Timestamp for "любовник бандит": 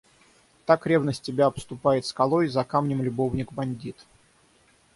3.03-4.07